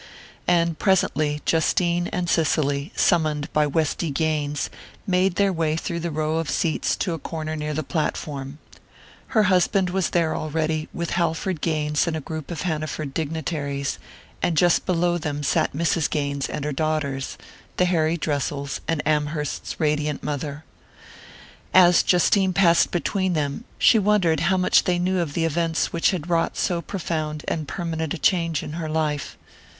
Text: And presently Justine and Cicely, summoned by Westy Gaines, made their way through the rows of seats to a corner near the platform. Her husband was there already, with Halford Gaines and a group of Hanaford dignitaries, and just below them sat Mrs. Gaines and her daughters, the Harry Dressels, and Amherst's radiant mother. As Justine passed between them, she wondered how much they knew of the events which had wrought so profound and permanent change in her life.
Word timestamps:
And 0.47 0.79
presently 0.79 1.43
Justine 1.45 2.07
and 2.07 2.27
Cicely, 2.27 2.91
summoned 2.95 3.53
by 3.53 3.67
Westy 3.67 4.09
Gaines, 4.09 4.71
made 5.05 5.35
their 5.35 5.53
way 5.53 5.75
through 5.75 5.99
the 5.99 6.09
rows 6.09 6.41
of 6.41 6.49
seats 6.49 6.95
to 6.95 7.13
a 7.13 7.19
corner 7.19 7.55
near 7.55 7.75
the 7.75 7.83
platform. 7.83 8.57
Her 9.27 9.43
husband 9.43 9.91
was 9.91 10.09
there 10.09 10.35
already, 10.35 10.89
with 10.91 11.11
Halford 11.11 11.61
Gaines 11.61 12.07
and 12.07 12.17
a 12.17 12.19
group 12.19 12.49
of 12.49 12.61
Hanaford 12.63 13.13
dignitaries, 13.13 13.99
and 14.41 14.57
just 14.57 14.87
below 14.87 15.19
them 15.19 15.43
sat 15.43 15.73
Mrs. 15.73 16.09
Gaines 16.09 16.49
and 16.49 16.65
her 16.65 16.73
daughters, 16.73 17.37
the 17.77 17.85
Harry 17.85 18.17
Dressels, 18.17 18.79
and 18.87 19.07
Amherst's 19.07 19.79
radiant 19.79 20.23
mother. 20.23 20.63
As 21.75 22.01
Justine 22.01 22.53
passed 22.53 22.89
between 22.89 23.33
them, 23.33 23.65
she 23.77 23.99
wondered 23.99 24.39
how 24.39 24.57
much 24.57 24.85
they 24.85 24.97
knew 24.97 25.19
of 25.19 25.35
the 25.35 25.45
events 25.45 25.93
which 25.93 26.09
had 26.09 26.27
wrought 26.27 26.57
so 26.57 26.81
profound 26.81 27.45
and 27.47 27.67
permanent 27.67 28.19
change 28.23 28.63
in 28.63 28.71
her 28.73 28.89
life. 28.89 29.37